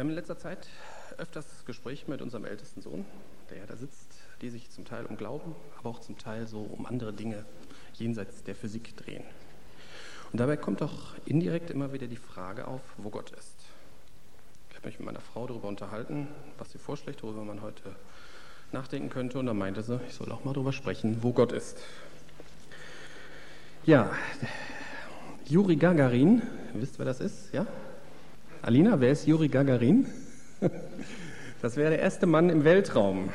[0.00, 0.66] Wir haben in letzter Zeit
[1.18, 3.04] öfters Gespräche mit unserem ältesten Sohn,
[3.50, 6.62] der ja da sitzt, die sich zum Teil um Glauben, aber auch zum Teil so
[6.62, 7.44] um andere Dinge
[7.92, 9.22] jenseits der Physik drehen.
[10.32, 13.56] Und dabei kommt doch indirekt immer wieder die Frage auf, wo Gott ist.
[14.70, 17.94] Ich habe mich mit meiner Frau darüber unterhalten, was sie vorschlägt, worüber man heute
[18.72, 19.38] nachdenken könnte.
[19.38, 21.76] Und da meinte sie, ich soll auch mal darüber sprechen, wo Gott ist.
[23.84, 24.10] Ja,
[25.44, 26.40] Juri Gagarin,
[26.72, 27.52] wisst wer das ist?
[27.52, 27.66] Ja?
[28.62, 30.04] Alina, wer ist Juri Gagarin?
[31.62, 33.30] Das wäre der erste Mann im Weltraum.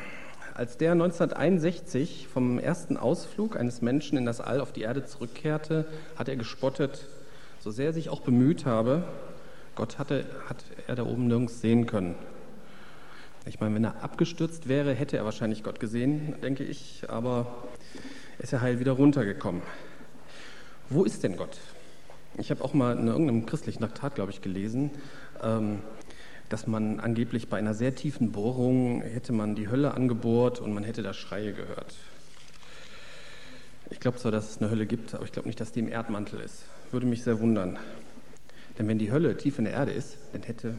[0.54, 5.84] Als der 1961 vom ersten Ausflug eines Menschen in das All auf die Erde zurückkehrte,
[6.14, 7.08] hat er gespottet,
[7.58, 9.02] so sehr er sich auch bemüht habe,
[9.74, 12.14] Gott hatte, hat er da oben nirgends sehen können.
[13.46, 17.64] Ich meine, wenn er abgestürzt wäre, hätte er wahrscheinlich Gott gesehen, denke ich, aber
[18.38, 19.62] ist er heil wieder runtergekommen.
[20.88, 21.58] Wo ist denn Gott?
[22.38, 24.90] Ich habe auch mal in irgendeinem christlichen Traktat, glaube ich, gelesen,
[25.42, 25.78] ähm,
[26.48, 30.84] dass man angeblich bei einer sehr tiefen Bohrung hätte man die Hölle angebohrt und man
[30.84, 31.94] hätte da Schreie gehört.
[33.90, 35.88] Ich glaube zwar, dass es eine Hölle gibt, aber ich glaube nicht, dass die im
[35.88, 36.64] Erdmantel ist.
[36.90, 37.78] Würde mich sehr wundern.
[38.78, 40.74] Denn wenn die Hölle tief in der Erde ist, dann hätte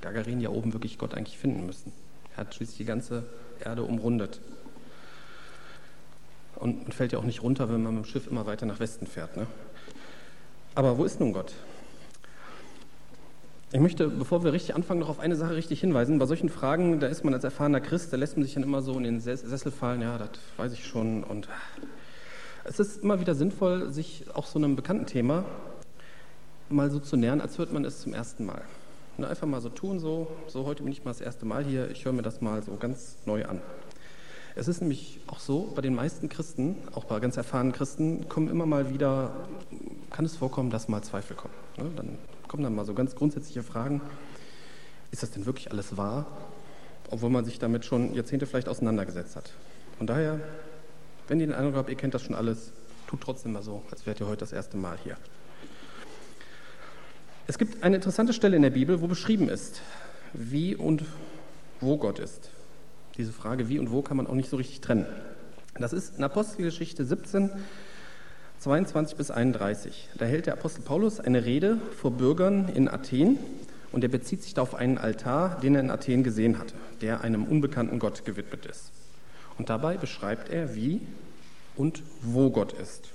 [0.00, 1.92] Gagarin ja oben wirklich Gott eigentlich finden müssen.
[2.32, 3.24] Er hat schließlich die ganze
[3.62, 4.40] Erde umrundet.
[6.56, 8.80] Und man fällt ja auch nicht runter, wenn man mit dem Schiff immer weiter nach
[8.80, 9.36] Westen fährt.
[9.36, 9.46] Ne?
[10.74, 11.52] Aber wo ist nun Gott?
[13.72, 16.18] Ich möchte, bevor wir richtig anfangen, noch auf eine Sache richtig hinweisen.
[16.18, 18.82] Bei solchen Fragen, da ist man als erfahrener Christ, da lässt man sich dann immer
[18.82, 21.24] so in den Sessel fallen, ja, das weiß ich schon.
[21.24, 21.48] Und
[22.64, 25.44] es ist immer wieder sinnvoll, sich auch so einem bekannten Thema
[26.68, 28.62] mal so zu nähern, als hört man es zum ersten Mal.
[29.18, 31.90] Und einfach mal so tun, so, so heute bin ich mal das erste Mal hier,
[31.90, 33.60] ich höre mir das mal so ganz neu an.
[34.54, 38.48] Es ist nämlich auch so, bei den meisten Christen, auch bei ganz erfahrenen Christen, kommen
[38.48, 39.34] immer mal wieder,
[40.12, 41.54] kann es vorkommen, dass mal Zweifel kommen.
[41.76, 41.90] Ne?
[41.96, 44.00] Dann kommen dann mal so ganz grundsätzliche Fragen.
[45.10, 46.26] Ist das denn wirklich alles wahr?
[47.10, 49.52] Obwohl man sich damit schon Jahrzehnte vielleicht auseinandergesetzt hat.
[49.98, 50.40] Von daher,
[51.28, 52.72] wenn ihr den Eindruck habt, ihr kennt das schon alles,
[53.06, 55.16] tut trotzdem mal so, als wärt ihr heute das erste Mal hier.
[57.46, 59.80] Es gibt eine interessante Stelle in der Bibel, wo beschrieben ist,
[60.32, 61.04] wie und
[61.80, 62.50] wo Gott ist.
[63.16, 65.06] Diese Frage, wie und wo, kann man auch nicht so richtig trennen.
[65.78, 67.50] Das ist in Apostelgeschichte 17,
[68.62, 70.08] 22 bis 31.
[70.16, 73.36] Da hält der Apostel Paulus eine Rede vor Bürgern in Athen
[73.90, 77.22] und er bezieht sich da auf einen Altar, den er in Athen gesehen hatte, der
[77.22, 78.92] einem unbekannten Gott gewidmet ist.
[79.58, 81.00] Und dabei beschreibt er, wie
[81.74, 83.08] und wo Gott ist.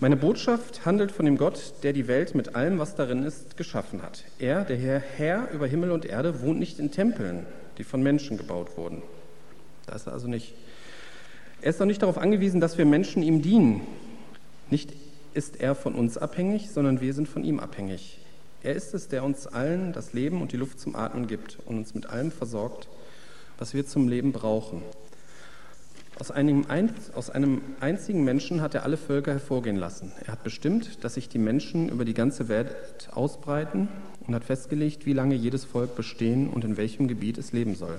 [0.00, 4.02] Meine Botschaft handelt von dem Gott, der die Welt mit allem, was darin ist, geschaffen
[4.02, 4.24] hat.
[4.38, 7.46] Er, der Herr, Herr über Himmel und Erde, wohnt nicht in Tempeln,
[7.78, 9.02] die von Menschen gebaut wurden.
[9.86, 10.52] Da ist er also nicht
[11.66, 13.80] er ist auch nicht darauf angewiesen, dass wir Menschen ihm dienen.
[14.70, 14.92] Nicht
[15.34, 18.20] ist er von uns abhängig, sondern wir sind von ihm abhängig.
[18.62, 21.78] Er ist es, der uns allen das Leben und die Luft zum Atmen gibt und
[21.78, 22.86] uns mit allem versorgt,
[23.58, 24.80] was wir zum Leben brauchen.
[26.20, 26.66] Aus einem,
[27.16, 30.12] aus einem, einzigen Menschen hat er alle Völker hervorgehen lassen.
[30.24, 32.76] Er hat bestimmt, dass sich die Menschen über die ganze Welt
[33.10, 33.88] ausbreiten
[34.24, 37.98] und hat festgelegt, wie lange jedes Volk bestehen und in welchem Gebiet es leben soll.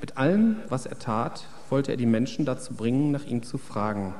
[0.00, 4.14] Mit allem, was er tat, wollte er die Menschen dazu bringen, nach ihm zu fragen.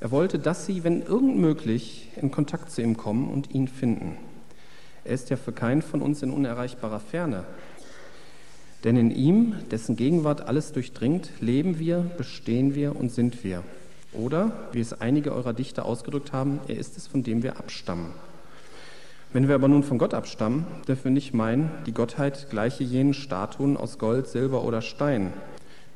[0.00, 4.16] Er wollte, dass sie, wenn irgend möglich, in Kontakt zu ihm kommen und ihn finden.
[5.04, 7.44] Er ist ja für keinen von uns in unerreichbarer Ferne.
[8.84, 13.62] Denn in ihm, dessen Gegenwart alles durchdringt, leben wir, bestehen wir und sind wir.
[14.12, 18.12] Oder, wie es einige eurer Dichter ausgedrückt haben, er ist es, von dem wir abstammen.
[19.32, 23.14] Wenn wir aber nun von Gott abstammen, dürfen wir nicht meinen, die Gottheit gleiche jenen
[23.14, 25.32] Statuen aus Gold, Silber oder Stein,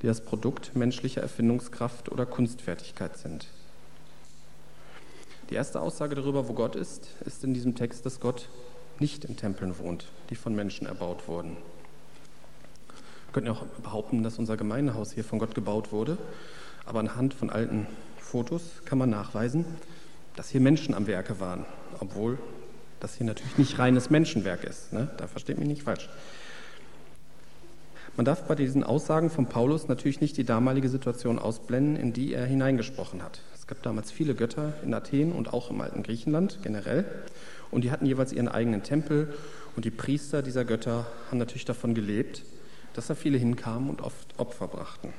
[0.02, 3.46] die das Produkt menschlicher Erfindungskraft oder Kunstfertigkeit sind.
[5.50, 8.48] Die erste Aussage darüber, wo Gott ist, ist in diesem Text, dass Gott
[9.00, 11.56] nicht in Tempeln wohnt, die von Menschen erbaut wurden.
[13.26, 16.18] Wir könnten auch behaupten, dass unser Gemeindehaus hier von Gott gebaut wurde,
[16.84, 17.86] aber anhand von alten
[18.18, 19.64] Fotos kann man nachweisen,
[20.36, 21.64] dass hier Menschen am Werke waren,
[22.00, 22.38] obwohl
[23.00, 24.92] das hier natürlich nicht reines Menschenwerk ist.
[24.92, 25.08] Ne?
[25.16, 26.08] Da versteht mich nicht falsch.
[28.18, 32.34] Man darf bei diesen Aussagen von Paulus natürlich nicht die damalige Situation ausblenden, in die
[32.34, 33.42] er hineingesprochen hat.
[33.54, 37.04] Es gab damals viele Götter in Athen und auch im alten Griechenland generell.
[37.70, 39.32] Und die hatten jeweils ihren eigenen Tempel.
[39.76, 42.42] Und die Priester dieser Götter haben natürlich davon gelebt,
[42.94, 45.12] dass da viele hinkamen und oft Opfer brachten.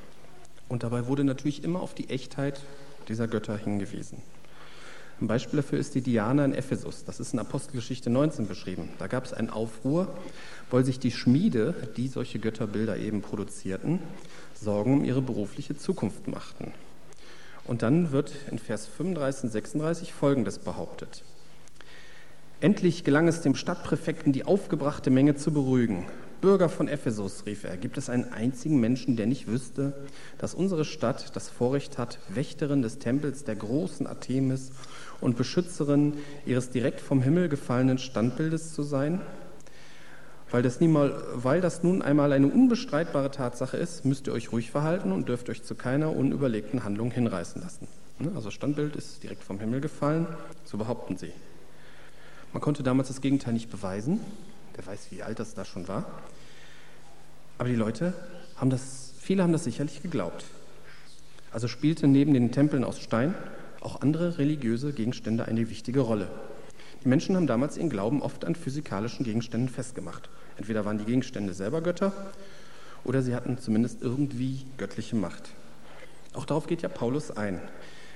[0.67, 2.59] Und dabei wurde natürlich immer auf die Echtheit
[3.07, 4.21] dieser Götter hingewiesen.
[5.21, 7.03] Ein Beispiel dafür ist die Diana in Ephesus.
[7.03, 8.89] Das ist in Apostelgeschichte 19 beschrieben.
[8.99, 10.07] Da gab es einen Aufruhr,
[10.71, 13.99] weil sich die Schmiede, die solche Götterbilder eben produzierten,
[14.53, 16.71] Sorgen um ihre berufliche Zukunft machten.
[17.65, 21.23] Und dann wird in Vers 35 und 36 Folgendes behauptet.
[22.61, 26.05] Endlich gelang es dem Stadtpräfekten, die aufgebrachte Menge zu beruhigen.
[26.41, 29.93] Bürger von Ephesus, rief er, gibt es einen einzigen Menschen, der nicht wüsste,
[30.37, 34.71] dass unsere Stadt das Vorrecht hat, Wächterin des Tempels der großen Artemis
[35.19, 36.13] und Beschützerin
[36.45, 39.21] ihres direkt vom Himmel gefallenen Standbildes zu sein?
[40.51, 44.71] Weil das, niemal, weil das nun einmal eine unbestreitbare Tatsache ist, müsst ihr euch ruhig
[44.71, 47.87] verhalten und dürft euch zu keiner unüberlegten Handlung hinreißen lassen.
[48.17, 50.25] Ne, also Standbild ist direkt vom Himmel gefallen,
[50.65, 51.31] so behaupten sie.
[52.51, 54.19] Man konnte damals das Gegenteil nicht beweisen.
[54.79, 56.05] Wer weiß, wie alt das da schon war.
[57.57, 58.13] Aber die Leute
[58.55, 60.45] haben das, viele haben das sicherlich geglaubt.
[61.51, 63.35] Also spielte neben den Tempeln aus Stein
[63.81, 66.29] auch andere religiöse Gegenstände eine wichtige Rolle.
[67.03, 70.29] Die Menschen haben damals ihren Glauben oft an physikalischen Gegenständen festgemacht.
[70.55, 72.13] Entweder waren die Gegenstände selber Götter
[73.03, 75.49] oder sie hatten zumindest irgendwie göttliche Macht.
[76.33, 77.59] Auch darauf geht ja Paulus ein.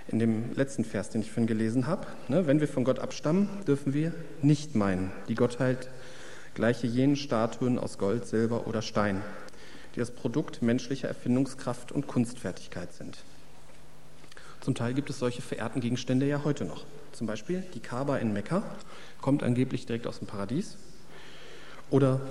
[0.08, 3.50] In dem letzten Vers, den ich vorhin gelesen habe, ne, wenn wir von Gott abstammen,
[3.68, 5.90] dürfen wir nicht meinen, die Gottheit
[6.54, 9.22] gleiche jenen Statuen aus Gold, Silber oder Stein,
[9.96, 13.18] die das Produkt menschlicher Erfindungskraft und Kunstfertigkeit sind.
[14.62, 16.86] Zum Teil gibt es solche verehrten Gegenstände ja heute noch.
[17.12, 18.64] Zum Beispiel die Kaaba in Mekka
[19.22, 20.78] kommt angeblich direkt aus dem Paradies.
[21.90, 22.22] Oder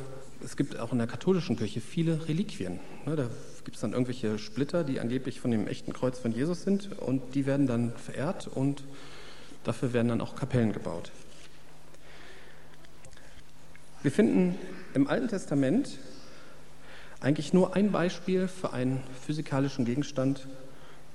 [0.43, 2.81] es gibt auch in der katholischen Kirche viele Reliquien.
[3.07, 3.29] Ne, da
[3.65, 7.35] gibt es dann irgendwelche Splitter, die angeblich von dem echten Kreuz von Jesus sind und
[7.35, 8.83] die werden dann verehrt und
[9.63, 11.13] dafür werden dann auch Kapellen gebaut.
[14.03, 14.59] Wir finden
[14.95, 15.97] im Alten Testament
[17.21, 20.49] eigentlich nur ein Beispiel für einen physikalischen Gegenstand,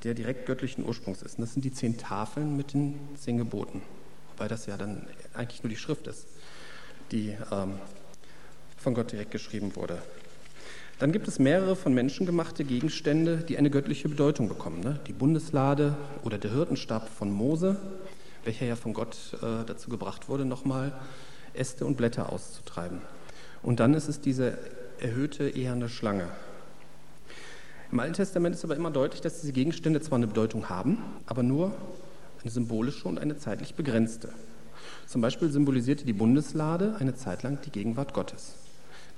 [0.04, 1.38] der direkt göttlichen Ursprungs ist.
[1.38, 3.82] Und das sind die zehn Tafeln mit den zehn Geboten.
[4.32, 6.28] Wobei das ja dann eigentlich nur die Schrift ist,
[7.12, 7.74] die ähm,
[8.78, 10.02] von Gott direkt geschrieben wurde.
[10.98, 14.80] Dann gibt es mehrere von Menschen gemachte Gegenstände, die eine göttliche Bedeutung bekommen.
[14.80, 14.98] Ne?
[15.08, 17.76] Die Bundeslade oder der Hirtenstab von Mose,
[18.46, 20.98] welcher ja von Gott äh, dazu gebracht wurde, nochmal
[21.58, 23.02] Äste und Blätter auszutreiben.
[23.64, 24.58] Und dann ist es diese
[25.00, 26.28] erhöhte eherne Schlange,
[27.90, 31.42] im Alten Testament ist aber immer deutlich, dass diese Gegenstände zwar eine Bedeutung haben, aber
[31.42, 31.74] nur
[32.42, 34.30] eine symbolische und eine zeitlich begrenzte.
[35.06, 38.56] Zum Beispiel symbolisierte die Bundeslade eine Zeit lang die Gegenwart Gottes,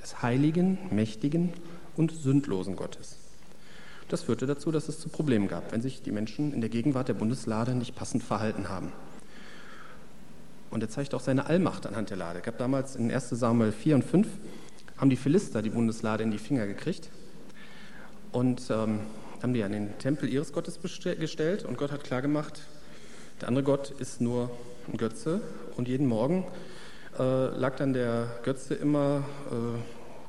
[0.01, 1.51] des heiligen, mächtigen
[1.97, 3.17] und sündlosen Gottes.
[4.07, 7.07] Das führte dazu, dass es zu Problemen gab, wenn sich die Menschen in der Gegenwart
[7.07, 8.91] der Bundeslade nicht passend verhalten haben.
[10.71, 12.39] Und er zeigt auch seine Allmacht anhand der Lade.
[12.39, 14.27] Es gab damals in 1 Samuel 4 und 5
[14.97, 17.09] haben die Philister die Bundeslade in die Finger gekriegt
[18.31, 18.99] und ähm,
[19.41, 22.61] haben die an den Tempel ihres Gottes gestellt und Gott hat klargemacht,
[23.41, 24.51] der andere Gott ist nur
[24.91, 25.41] ein Götze
[25.77, 26.45] und jeden Morgen
[27.17, 29.79] äh, lag dann der Götze immer äh,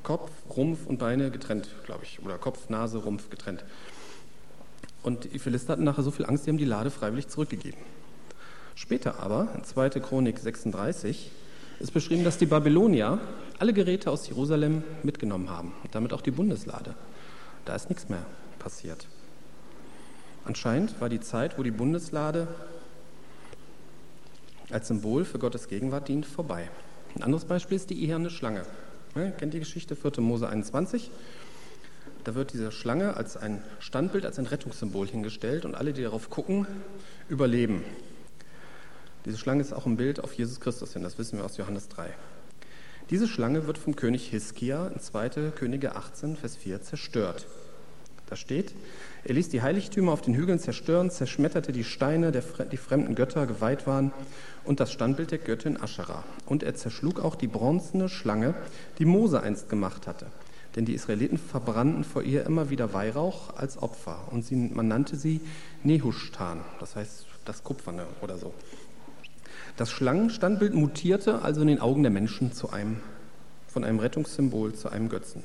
[0.03, 3.65] Kopf, Rumpf und Beine getrennt, glaube ich, oder Kopf, Nase, Rumpf getrennt.
[5.03, 7.81] Und die Philister hatten nachher so viel Angst, die haben die Lade freiwillig zurückgegeben.
[8.81, 9.91] Später aber, in 2.
[10.01, 11.31] Chronik 36,
[11.81, 13.19] ist beschrieben, dass die Babylonier
[13.59, 16.95] alle Geräte aus Jerusalem mitgenommen haben und damit auch die Bundeslade.
[17.67, 18.25] Da ist nichts mehr
[18.59, 19.07] passiert.
[20.47, 22.49] Anscheinend war die Zeit, wo die Bundeslade
[24.71, 26.71] als Symbol für Gottes Gegenwart dient, vorbei.
[27.15, 28.63] Ein anderes Beispiel ist die eherne Schlange.
[29.15, 30.23] Ja, kennt die Geschichte 4.
[30.23, 31.11] Mose 21?
[32.25, 36.31] Da wird diese Schlange als ein Standbild, als ein Rettungssymbol hingestellt und alle, die darauf
[36.31, 36.67] gucken,
[37.29, 37.85] überleben.
[39.25, 41.89] Diese Schlange ist auch ein Bild auf Jesus Christus hin, das wissen wir aus Johannes
[41.89, 42.11] 3.
[43.11, 45.51] Diese Schlange wird vom König Hiskia in 2.
[45.55, 47.47] Könige 18, Vers 4 zerstört.
[48.31, 48.73] Da steht,
[49.25, 53.89] er ließ die Heiligtümer auf den Hügeln zerstören, zerschmetterte die Steine, die fremden Götter geweiht
[53.89, 54.13] waren,
[54.65, 56.23] und das Standbild der Göttin Aschera.
[56.47, 58.55] Und er zerschlug auch die bronzene Schlange,
[59.01, 60.27] die Mose einst gemacht hatte.
[60.77, 64.29] Denn die Israeliten verbrannten vor ihr immer wieder Weihrauch als Opfer.
[64.31, 65.41] Und sie, man nannte sie
[65.83, 68.55] Nehushtan, das heißt das Kupferne oder so.
[69.77, 73.01] Das Schlangenstandbild mutierte also in den Augen der Menschen zu einem,
[73.67, 75.43] von einem Rettungssymbol zu einem Götzen.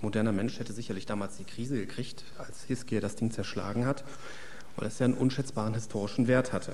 [0.00, 4.04] Moderner Mensch hätte sicherlich damals die Krise gekriegt, als Hiskia das Ding zerschlagen hat,
[4.76, 6.72] weil es ja einen unschätzbaren historischen Wert hatte.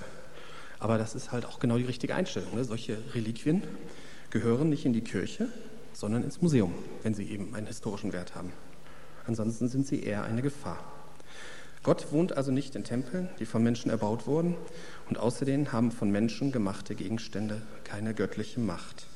[0.79, 2.55] Aber das ist halt auch genau die richtige Einstellung.
[2.55, 2.65] Ne?
[2.65, 3.63] Solche Reliquien
[4.31, 5.49] gehören nicht in die Kirche,
[5.93, 8.53] sondern ins Museum, wenn sie eben einen historischen Wert haben.
[9.27, 10.79] Ansonsten sind sie eher eine Gefahr.
[11.83, 14.55] Gott wohnt also nicht in Tempeln, die von Menschen erbaut wurden,
[15.11, 19.07] und außerdem haben von Menschen gemachte Gegenstände keine göttliche Macht.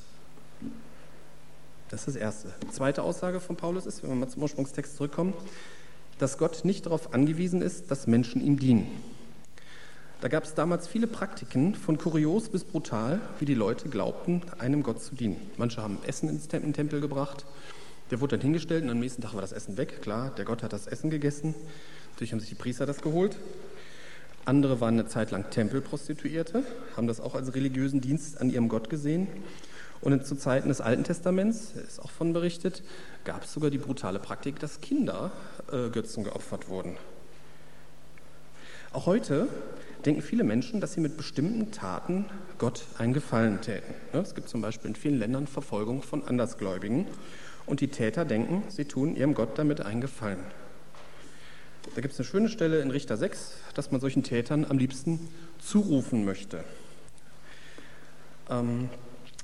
[1.89, 2.53] Das ist das Erste.
[2.63, 5.33] Die zweite Aussage von Paulus ist, wenn wir mal zum Ursprungstext zurückkommen,
[6.19, 8.87] dass Gott nicht darauf angewiesen ist, dass Menschen ihm dienen.
[10.19, 14.83] Da gab es damals viele Praktiken, von kurios bis brutal, wie die Leute glaubten, einem
[14.83, 15.39] Gott zu dienen.
[15.57, 17.45] Manche haben Essen ins Tempel gebracht,
[18.11, 20.01] der wurde dann hingestellt und am nächsten Tag war das Essen weg.
[20.01, 21.55] Klar, der Gott hat das Essen gegessen.
[22.11, 23.37] Natürlich haben sich die Priester das geholt.
[24.45, 26.63] Andere waren eine Zeit lang Tempelprostituierte,
[26.95, 29.27] haben das auch als religiösen Dienst an ihrem Gott gesehen.
[30.01, 32.83] Und zu Zeiten des Alten Testaments, ist auch von berichtet,
[33.23, 35.31] gab es sogar die brutale Praktik, dass Kinder
[35.71, 36.95] äh, Götzen geopfert wurden.
[38.93, 39.47] Auch heute
[40.05, 42.25] denken viele Menschen, dass sie mit bestimmten Taten
[42.59, 43.95] Gott einen Gefallen täten.
[44.13, 47.07] Ne, es gibt zum Beispiel in vielen Ländern Verfolgung von Andersgläubigen
[47.65, 50.39] und die Täter denken, sie tun ihrem Gott damit einen Gefallen.
[51.93, 55.19] Da gibt es eine schöne Stelle in Richter 6, dass man solchen Tätern am liebsten
[55.59, 56.63] zurufen möchte.
[58.49, 58.89] Ähm,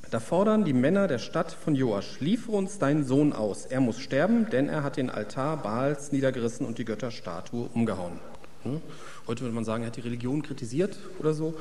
[0.10, 3.66] da fordern die Männer der Stadt von Joasch, liefere uns deinen Sohn aus.
[3.66, 8.20] Er muss sterben, denn er hat den Altar Baals niedergerissen und die Götterstatue umgehauen.
[8.64, 8.82] Hm?
[9.28, 11.56] Heute würde man sagen, er hat die Religion kritisiert oder so.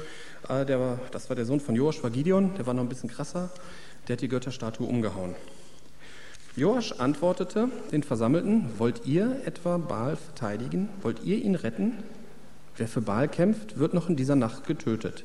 [0.49, 3.09] Äh, der das war der Sohn von Joasch, war Gideon, der war noch ein bisschen
[3.09, 3.51] krasser.
[4.09, 5.37] Der hat die Götterstatue umgehauen.
[6.61, 10.91] Joasch antwortete den Versammelten, wollt ihr etwa Baal verteidigen?
[11.01, 11.95] Wollt ihr ihn retten?
[12.77, 15.25] Wer für Baal kämpft, wird noch in dieser Nacht getötet.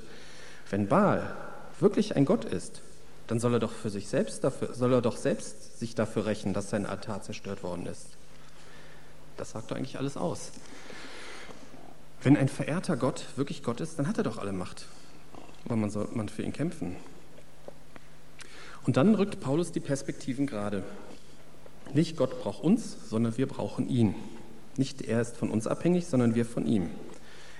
[0.69, 1.35] Wenn Baal
[1.81, 2.81] wirklich ein Gott ist,
[3.27, 6.53] dann soll er doch für sich selbst dafür, soll er doch selbst sich dafür rächen,
[6.53, 8.07] dass sein Altar zerstört worden ist.
[9.35, 10.51] Das sagt doch eigentlich alles aus.
[12.23, 14.85] Wenn ein verehrter Gott wirklich Gott ist, dann hat er doch alle Macht.
[15.65, 16.95] Aber man soll man für ihn kämpfen.
[18.85, 20.81] Und dann rückt Paulus die Perspektiven gerade.
[21.93, 24.15] Nicht Gott braucht uns, sondern wir brauchen ihn.
[24.77, 26.89] Nicht er ist von uns abhängig, sondern wir von ihm.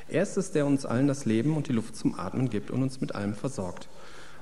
[0.08, 2.84] Er ist es, der uns allen das Leben und die Luft zum Atmen gibt und
[2.84, 3.88] uns mit allem versorgt,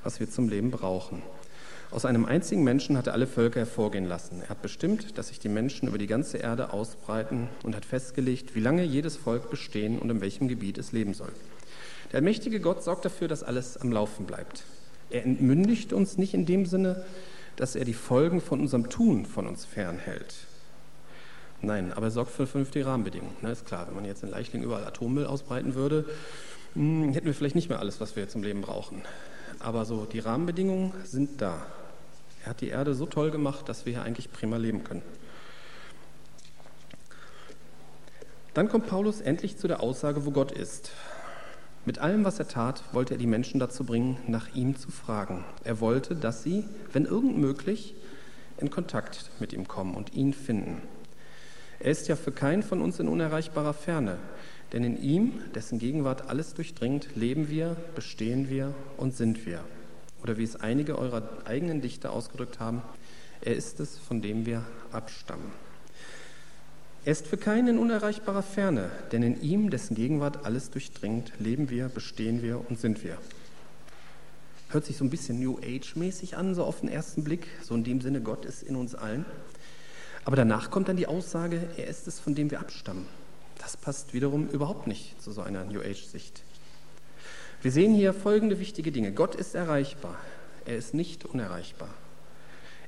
[0.04, 1.22] was wir zum Leben brauchen.
[1.92, 4.42] Aus einem einzigen Menschen hat er alle Völker hervorgehen lassen.
[4.42, 8.56] Er hat bestimmt, dass sich die Menschen über die ganze Erde ausbreiten und hat festgelegt,
[8.56, 11.32] wie lange jedes Volk bestehen und in welchem Gebiet es leben soll.
[12.12, 14.64] Der mächtige Gott sorgt dafür, dass alles am Laufen bleibt.
[15.12, 17.06] Er entmündigt uns nicht in dem Sinne,
[17.56, 20.36] dass er die Folgen von unserem Tun von uns fernhält.
[21.62, 23.36] Nein, aber er sorgt für vernünftige Rahmenbedingungen.
[23.42, 26.06] Na, ist klar, wenn man jetzt in Leichling überall Atommüll ausbreiten würde,
[26.74, 29.02] hm, hätten wir vielleicht nicht mehr alles, was wir zum Leben brauchen.
[29.60, 31.66] Aber so die Rahmenbedingungen sind da.
[32.44, 35.04] Er hat die Erde so toll gemacht, dass wir hier eigentlich prima leben können.
[38.54, 40.92] Dann kommt Paulus endlich zu der Aussage, wo Gott ist.
[41.86, 45.44] Mit allem, was er tat, wollte er die Menschen dazu bringen, nach ihm zu fragen.
[45.66, 46.64] Er wollte, dass sie,
[46.94, 47.96] wenn irgend möglich,
[48.58, 50.82] in Kontakt mit ihm kommen und ihn finden.
[51.80, 54.18] Er ist ja für keinen von uns in unerreichbarer Ferne,
[54.72, 59.60] denn in ihm, dessen Gegenwart alles durchdringt, leben wir, bestehen wir und sind wir.
[60.22, 62.82] Oder wie es einige eurer eigenen Dichter ausgedrückt haben,
[63.42, 64.64] er ist es, von dem wir
[64.94, 65.52] abstammen.
[67.06, 71.70] Er ist für keinen in unerreichbarer Ferne, denn in ihm, dessen Gegenwart alles durchdringt, leben
[71.70, 73.18] wir, bestehen wir und sind wir.
[74.70, 77.84] Hört sich so ein bisschen New Age-mäßig an, so auf den ersten Blick, so in
[77.84, 79.26] dem Sinne, Gott ist in uns allen.
[80.24, 83.06] Aber danach kommt dann die Aussage, er ist es, von dem wir abstammen.
[83.58, 86.44] Das passt wiederum überhaupt nicht zu so einer New Age-Sicht.
[87.62, 89.12] Wir sehen hier folgende wichtige Dinge.
[89.12, 90.18] Gott ist erreichbar,
[90.66, 91.90] er ist nicht unerreichbar.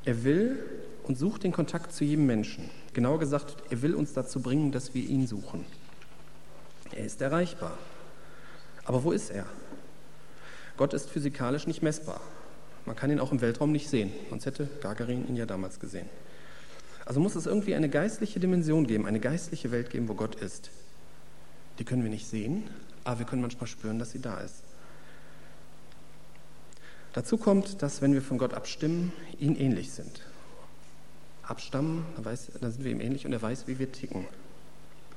[0.05, 0.63] Er will
[1.07, 2.69] und sucht den Kontakt zu jedem Menschen.
[2.93, 5.65] Genauer gesagt, er will uns dazu bringen, dass wir ihn suchen.
[6.91, 7.77] Er ist erreichbar.
[8.85, 9.45] Aber wo ist er?
[10.77, 12.21] Gott ist physikalisch nicht messbar.
[12.85, 16.09] Man kann ihn auch im Weltraum nicht sehen, sonst hätte Gagarin ihn ja damals gesehen.
[17.05, 20.71] Also muss es irgendwie eine geistliche Dimension geben, eine geistliche Welt geben, wo Gott ist.
[21.77, 22.63] Die können wir nicht sehen,
[23.03, 24.63] aber wir können manchmal spüren, dass sie da ist.
[27.13, 30.21] Dazu kommt, dass wenn wir von Gott abstimmen, ihn ähnlich sind
[31.47, 34.25] abstammen, weiß, dann sind wir ihm ähnlich und er weiß, wie wir ticken.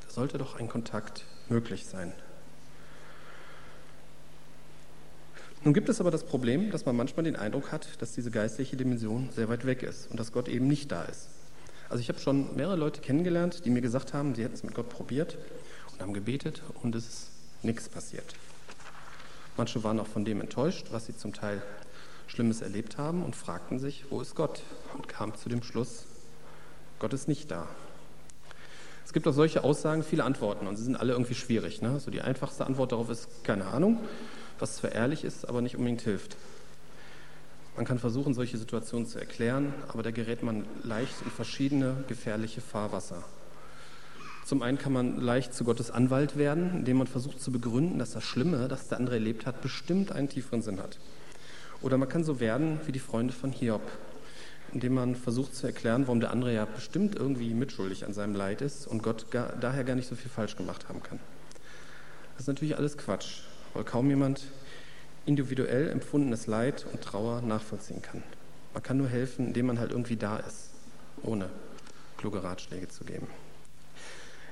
[0.06, 2.12] Da sollte doch ein Kontakt möglich sein.
[5.64, 8.76] Nun gibt es aber das Problem, dass man manchmal den Eindruck hat, dass diese geistliche
[8.76, 11.28] Dimension sehr weit weg ist und dass Gott eben nicht da ist.
[11.88, 14.74] Also ich habe schon mehrere Leute kennengelernt, die mir gesagt haben, sie hätten es mit
[14.74, 15.36] Gott probiert
[15.92, 17.30] und haben gebetet und es ist
[17.62, 18.34] nichts passiert.
[19.56, 21.62] Manche waren auch von dem enttäuscht, was sie zum Teil
[22.28, 24.62] Schlimmes erlebt haben und fragten sich, wo ist Gott?
[24.94, 26.06] Und kamen zu dem Schluss,
[26.98, 27.68] Gott ist nicht da.
[29.04, 31.80] Es gibt auf solche Aussagen viele Antworten und sie sind alle irgendwie schwierig.
[31.80, 31.90] Ne?
[31.90, 34.00] Also die einfachste Antwort darauf ist keine Ahnung,
[34.58, 36.36] was zwar ehrlich ist, aber nicht unbedingt hilft.
[37.76, 42.60] Man kann versuchen, solche Situationen zu erklären, aber da gerät man leicht in verschiedene gefährliche
[42.60, 43.22] Fahrwasser.
[44.44, 48.12] Zum einen kann man leicht zu Gottes Anwalt werden, indem man versucht zu begründen, dass
[48.12, 50.98] das Schlimme, das der andere erlebt hat, bestimmt einen tieferen Sinn hat.
[51.80, 53.82] Oder man kann so werden wie die Freunde von Hiob,
[54.72, 58.60] indem man versucht zu erklären, warum der andere ja bestimmt irgendwie mitschuldig an seinem Leid
[58.60, 61.18] ist und Gott gar, daher gar nicht so viel falsch gemacht haben kann.
[62.34, 63.40] Das ist natürlich alles Quatsch,
[63.74, 64.44] weil kaum jemand
[65.26, 68.22] individuell empfundenes Leid und Trauer nachvollziehen kann.
[68.74, 70.70] Man kann nur helfen, indem man halt irgendwie da ist,
[71.22, 71.48] ohne
[72.16, 73.26] kluge Ratschläge zu geben.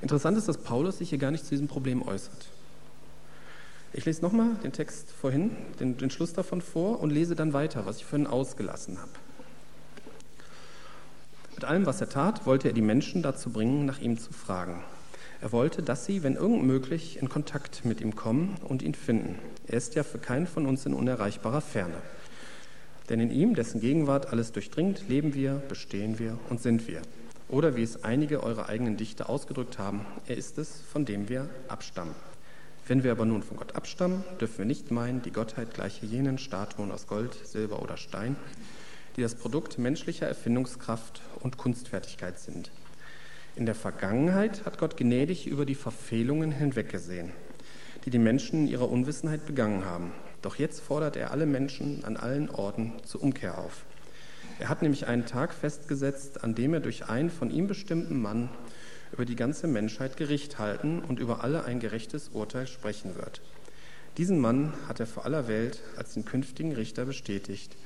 [0.03, 2.49] Interessant ist, dass Paulus sich hier gar nicht zu diesem Problem äußert.
[3.93, 7.87] Ich lese nochmal den Text vorhin, den, den Schluss davon vor und lese dann weiter,
[7.87, 9.13] was ich vorhin ausgelassen habe.
[11.57, 14.85] Mit allem, was er tat, wollte er die Menschen dazu bringen, nach ihm zu fragen.
[15.41, 19.39] Er wollte, dass sie, wenn irgend möglich, in Kontakt mit ihm kommen und ihn finden.
[19.67, 21.97] Er ist ja für keinen von uns in unerreichbarer Ferne.
[23.09, 27.01] Denn in ihm, dessen Gegenwart alles durchdringt, leben wir, bestehen wir und sind wir.
[27.49, 31.49] Oder wie es einige eurer eigenen Dichter ausgedrückt haben, er ist es, von dem wir
[31.69, 32.15] abstammen.
[32.87, 36.37] Wenn wir aber nun von Gott abstammen, dürfen wir nicht meinen, die Gottheit gleiche jenen
[36.37, 38.37] Statuen aus Gold, Silber oder Stein,
[39.17, 42.71] die das Produkt menschlicher Erfindungskraft und Kunstfertigkeit sind.
[43.57, 47.33] In der Vergangenheit hat Gott gnädig über die Verfehlungen hinweggesehen,
[48.05, 50.13] die die Menschen in ihrer Unwissenheit begangen haben.
[50.43, 53.85] Doch jetzt fordert er alle Menschen an allen Orten zur Umkehr auf.
[54.59, 58.51] Er hat nämlich einen Tag festgesetzt, an dem er durch einen von ihm bestimmten Mann
[59.13, 63.41] über die ganze Menschheit Gericht halten und über alle ein gerechtes Urteil sprechen wird.
[64.19, 67.77] Diesen Mann hat er vor aller Welt als den künftigen Richter bestätigt,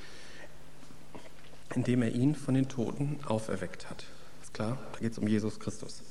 [1.75, 4.05] indem er ihn von den Toten auferweckt hat.
[4.41, 6.01] Ist klar, da geht es um Jesus Christus.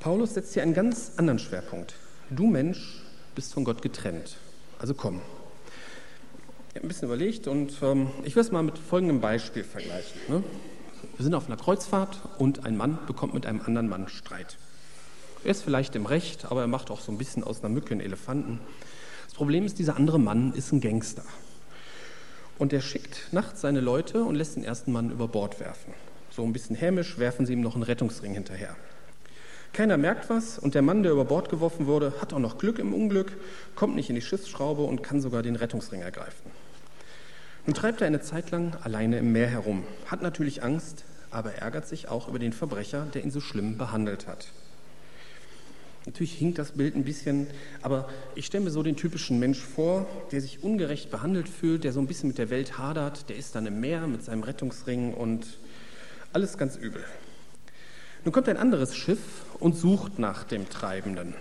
[0.00, 1.94] Paulus setzt hier einen ganz anderen Schwerpunkt.
[2.30, 3.02] Du Mensch
[3.34, 4.36] bist von Gott getrennt.
[4.78, 5.20] Also komm.
[6.70, 10.20] Ich habe ein bisschen überlegt und ähm, ich will es mal mit folgendem Beispiel vergleichen.
[10.28, 10.44] Ne?
[11.16, 14.56] Wir sind auf einer Kreuzfahrt und ein Mann bekommt mit einem anderen Mann Streit.
[15.44, 17.92] Er ist vielleicht im Recht, aber er macht auch so ein bisschen aus einer Mücke
[17.92, 18.60] einen Elefanten.
[19.24, 21.24] Das Problem ist, dieser andere Mann ist ein Gangster.
[22.58, 25.94] Und er schickt nachts seine Leute und lässt den ersten Mann über Bord werfen.
[26.30, 28.76] So ein bisschen hämisch werfen sie ihm noch einen Rettungsring hinterher.
[29.72, 32.78] Keiner merkt was und der Mann, der über Bord geworfen wurde, hat auch noch Glück
[32.78, 33.32] im Unglück,
[33.76, 36.50] kommt nicht in die Schiffsschraube und kann sogar den Rettungsring ergreifen.
[37.66, 41.86] Nun treibt er eine Zeit lang alleine im Meer herum, hat natürlich Angst, aber ärgert
[41.86, 44.48] sich auch über den Verbrecher, der ihn so schlimm behandelt hat.
[46.08, 47.48] Natürlich hinkt das Bild ein bisschen,
[47.82, 51.92] aber ich stelle mir so den typischen Mensch vor, der sich ungerecht behandelt fühlt, der
[51.92, 55.12] so ein bisschen mit der Welt hadert, der ist dann im Meer mit seinem Rettungsring
[55.12, 55.58] und
[56.32, 57.04] alles ganz übel.
[58.24, 59.18] Nun kommt ein anderes Schiff
[59.60, 61.34] und sucht nach dem Treibenden.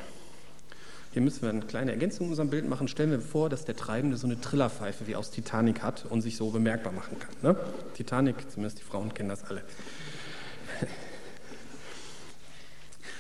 [1.14, 2.90] Hier müssen wir eine kleine Ergänzung in unserem Bild machen.
[2.90, 6.36] Stellen wir vor, dass der Treibende so eine Trillerpfeife wie aus Titanic hat und sich
[6.36, 7.34] so bemerkbar machen kann.
[7.42, 7.58] Ne?
[7.94, 9.64] Titanic, zumindest die Frauen kennen das alle.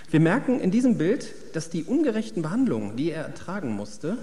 [0.09, 4.17] Wir merken in diesem Bild, dass die ungerechten Behandlungen, die er ertragen musste,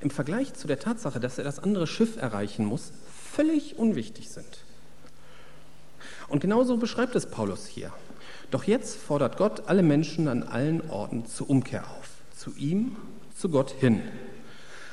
[0.00, 2.92] im Vergleich zu der Tatsache, dass er das andere Schiff erreichen muss,
[3.32, 4.64] völlig unwichtig sind.
[6.28, 7.92] Und genauso beschreibt es Paulus hier.
[8.50, 12.96] Doch jetzt fordert Gott alle Menschen an allen Orten zur Umkehr auf zu ihm,
[13.36, 14.02] zu Gott hin.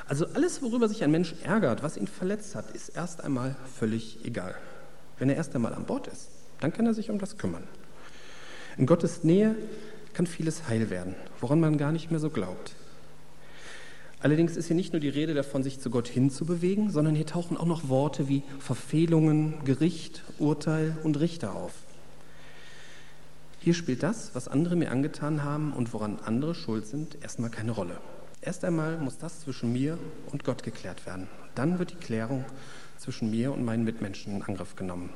[0.08, 4.26] Also alles, worüber sich ein Mensch ärgert, was ihn verletzt hat, ist erst einmal völlig
[4.26, 4.56] egal.
[5.19, 7.63] Wenn er erst einmal an Bord ist, dann kann er sich um das kümmern.
[8.78, 9.56] In Gottes Nähe
[10.13, 12.76] kann vieles heil werden, woran man gar nicht mehr so glaubt.
[14.19, 17.58] Allerdings ist hier nicht nur die Rede davon, sich zu Gott hinzubewegen, sondern hier tauchen
[17.58, 21.73] auch noch Worte wie Verfehlungen, Gericht, Urteil und Richter auf.
[23.60, 27.71] Hier spielt das, was andere mir angetan haben und woran andere schuld sind, erstmal keine
[27.71, 27.97] Rolle.
[28.41, 29.97] Erst einmal muss das zwischen mir
[30.32, 31.28] und Gott geklärt werden.
[31.56, 32.45] Dann wird die Klärung
[32.97, 35.10] zwischen mir und meinen Mitmenschen in Angriff genommen.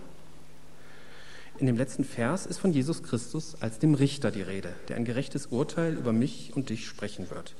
[1.59, 5.05] In dem letzten Vers ist von Jesus Christus als dem Richter die Rede, der ein
[5.05, 7.55] gerechtes Urteil über mich und dich sprechen wird.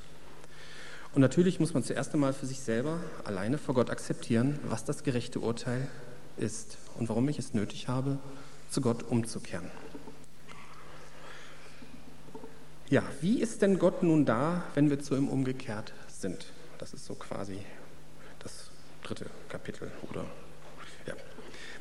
[1.16, 5.04] Und natürlich muss man zuerst einmal für sich selber alleine vor Gott akzeptieren, was das
[5.04, 5.88] gerechte Urteil
[6.38, 8.20] ist und warum ich es nötig habe,
[8.70, 9.72] zu Gott umzukehren.
[12.90, 16.46] Ja, wie ist denn Gott nun da, wenn wir zu ihm umgekehrt sind?
[16.78, 17.58] Das ist so quasi
[18.40, 18.70] das
[19.02, 20.24] dritte Kapitel, oder?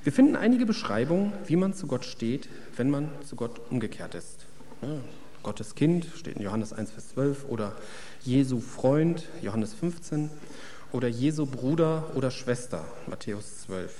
[0.06, 4.46] Wir finden einige Beschreibungen, wie man zu Gott steht, wenn man zu Gott umgekehrt ist.
[4.80, 5.00] Ja,
[5.42, 7.74] Gottes Kind steht in Johannes 1, Vers 12 oder
[8.22, 10.30] Jesu Freund, Johannes 15
[10.92, 13.92] oder Jesu Bruder oder Schwester, Matthäus 12.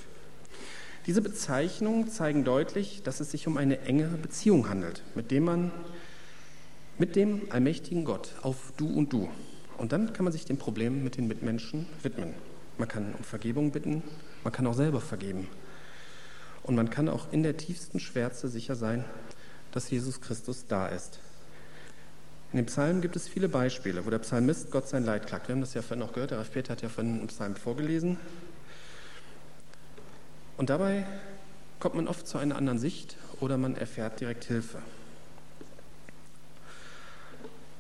[1.07, 5.73] Diese Bezeichnungen zeigen deutlich, dass es sich um eine enge Beziehung handelt, mit dem man
[6.99, 9.29] mit dem allmächtigen Gott auf Du und Du.
[9.77, 12.35] Und dann kann man sich dem Problem mit den Mitmenschen widmen.
[12.79, 14.05] Man kann um Vergebung bitten,
[14.45, 15.49] man kann auch selber vergeben.
[16.67, 19.05] Und man kann auch in der tiefsten Schwärze sicher sein,
[19.71, 21.21] dass Jesus Christus da ist.
[22.53, 25.49] In dem Psalm gibt es viele Beispiele, wo der Psalmist Gott sein Leid klagt.
[25.49, 27.55] Wir haben das ja vorhin auch gehört, der Ralf Peter hat ja vorhin einen Psalm
[27.55, 28.19] vorgelesen.
[30.57, 31.07] Und dabei
[31.79, 34.79] kommt man oft zu einer anderen Sicht oder man erfährt direkt Hilfe.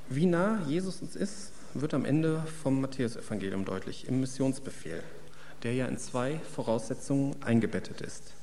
[0.08, 5.02] Wie nah Jesus uns ist, wird am Ende vom Matthäusevangelium deutlich, im Missionsbefehl,
[5.62, 8.34] der ja in zwei Voraussetzungen eingebettet ist.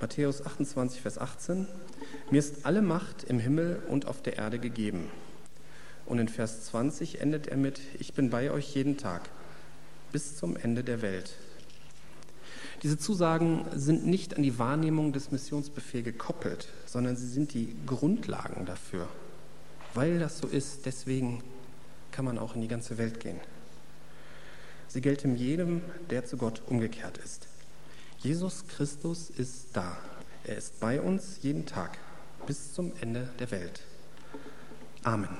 [0.00, 1.66] Matthäus 28, Vers 18,
[2.30, 5.10] mir ist alle Macht im Himmel und auf der Erde gegeben.
[6.06, 9.28] Und in Vers 20 endet er mit, ich bin bei euch jeden Tag
[10.12, 11.32] bis zum Ende der Welt.
[12.84, 18.66] Diese Zusagen sind nicht an die Wahrnehmung des Missionsbefehls gekoppelt, sondern sie sind die Grundlagen
[18.66, 19.08] dafür.
[19.94, 21.42] Weil das so ist, deswegen
[22.12, 23.40] kann man auch in die ganze Welt gehen.
[24.86, 27.48] Sie gelten jedem, der zu Gott umgekehrt ist.
[28.20, 29.96] Jesus Christus ist da.
[30.42, 31.98] Er ist bei uns jeden Tag
[32.46, 33.82] bis zum Ende der Welt.
[35.04, 35.36] Amen.